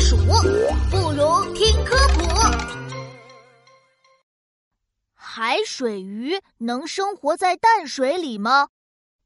[0.00, 0.16] 鼠，
[0.90, 2.24] 不如听科普。
[5.14, 8.68] 海水鱼能生活在淡水里吗？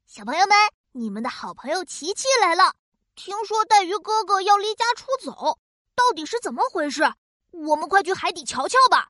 [0.07, 0.55] 小朋友们，
[0.91, 2.73] 你们的好朋友琪琪来了。
[3.15, 5.59] 听说带鱼哥哥要离家出走，
[5.95, 7.03] 到底是怎么回事？
[7.51, 9.09] 我们快去海底瞧瞧吧。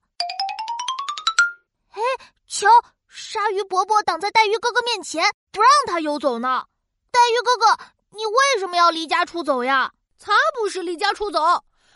[1.91, 2.01] 哎，
[2.47, 2.67] 瞧，
[3.07, 6.65] 鲨鱼伯伯挡在带鱼哥哥面前，不让他游走呢。
[7.11, 9.93] 带鱼哥哥，你为什么要离家出走呀？
[10.23, 11.41] 才不是离家出走，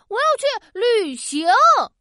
[0.10, 1.48] 我要去旅行。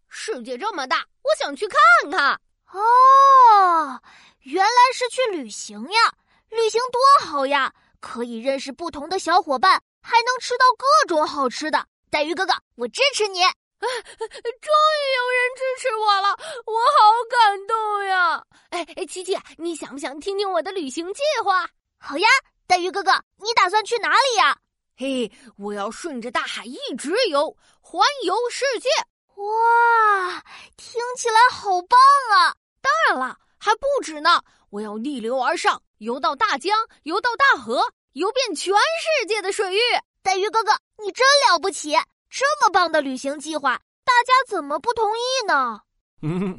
[0.09, 2.33] 世界这么大，我想去看看。
[2.73, 4.02] 哦，
[4.41, 6.12] 原来是去旅行呀！
[6.48, 11.86] 旅行多好呀，可以认识不同的小伙伴，还能吃到各种好吃的。
[12.10, 13.42] 带鱼哥哥，我支持你！
[13.78, 16.30] 终于有人支持我了，
[16.66, 18.42] 我好感动呀！
[18.70, 21.69] 哎哎，琪琪，你想不想听听我的旅行计划？
[22.00, 22.27] 好呀，
[22.66, 24.58] 带鱼哥哥，你打算去哪里呀？
[24.98, 28.88] 嘿，我要顺着大海一直游，环游世界！
[29.34, 30.42] 哇，
[30.78, 31.98] 听起来好棒
[32.33, 32.56] 啊！
[32.80, 34.42] 当然了，还不止呢！
[34.70, 39.78] 我要逆流而上，游到大江，游到大河，游遍全世界的水域。
[40.22, 40.72] 带鱼哥哥，
[41.05, 41.92] 你真了不起！
[42.30, 45.78] 这么棒的旅行计划，大家怎么不同意呢？
[46.22, 46.58] 嗯，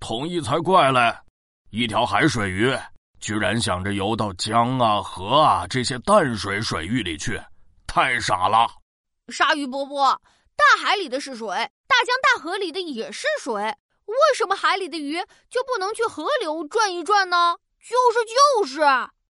[0.00, 1.16] 同意才怪嘞！
[1.70, 2.76] 一条海水鱼
[3.20, 7.40] 居然想着游到江啊、河啊这些淡水水域里去，
[7.96, 8.68] 太傻了！
[9.28, 10.20] 鲨鱼伯伯，
[10.54, 13.54] 大海里的是水，大江大河里的也是水。
[13.54, 15.14] 为什么海里的鱼
[15.48, 17.56] 就不能去河流转一转呢？
[17.80, 18.82] 就是就是，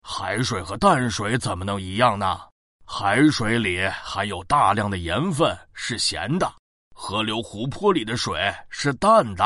[0.03, 2.41] 海水和淡水怎么能一样呢？
[2.85, 6.49] 海水里含有大量的盐分，是咸的；
[6.93, 9.45] 河流、湖泊里的水是淡的。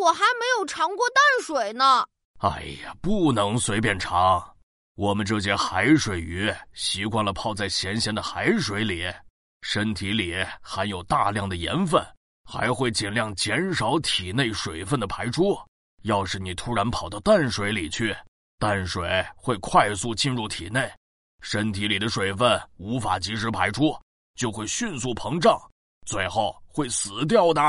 [0.00, 2.02] 我还没有尝过淡水呢。
[2.38, 4.51] 哎呀，不能随便尝。
[4.94, 9.04] 我们这些海水鱼习惯了泡在咸咸的海水里，
[9.62, 12.04] 身体里含有大量的盐分。
[12.44, 15.56] 还会尽量减少体内水分的排出。
[16.02, 18.14] 要是你突然跑到淡水里去，
[18.58, 20.92] 淡水会快速进入体内，
[21.40, 23.96] 身体里的水分无法及时排出，
[24.34, 25.56] 就会迅速膨胀，
[26.04, 27.62] 最后会死掉的。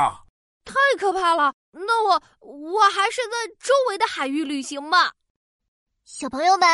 [0.64, 1.54] 太可怕了！
[1.70, 5.12] 那我我还是在周围的海域旅行吧。
[6.04, 6.68] 小朋友们，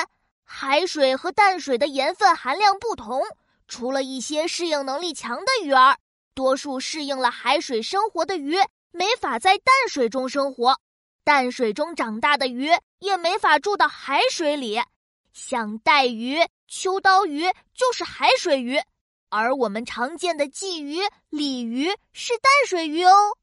[0.52, 3.22] 海水和淡水的盐分含量不同，
[3.68, 5.96] 除了一些适应能力强的鱼儿。
[6.34, 8.56] 多数适应了海水生活的鱼
[8.90, 10.76] 没法在淡水中生活，
[11.22, 12.68] 淡水中长大的鱼
[12.98, 14.82] 也没法住到海水里。
[15.32, 18.76] 像带鱼、秋刀鱼就是海水鱼，
[19.28, 20.98] 而我们常见的鲫鱼、
[21.30, 23.38] 鲤鱼是淡水鱼哦。